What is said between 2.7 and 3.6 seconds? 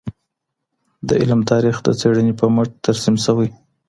ترسیم سوی.